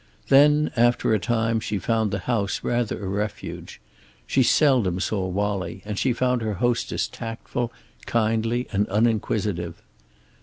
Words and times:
Then, 0.29 0.71
after 0.75 1.13
a 1.13 1.19
time, 1.19 1.59
she 1.59 1.77
found 1.77 2.09
the 2.09 2.17
house 2.25 2.61
rather 2.63 3.03
a 3.03 3.07
refuge. 3.07 3.79
She 4.25 4.41
seldom 4.41 4.99
saw 4.99 5.27
Wallie, 5.27 5.83
and 5.85 5.99
she 5.99 6.11
found 6.11 6.41
her 6.41 6.55
hostess 6.55 7.07
tactful, 7.07 7.71
kindly 8.07 8.67
and 8.71 8.87
uninquisitive. 8.87 9.79